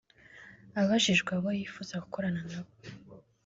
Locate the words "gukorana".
2.03-2.41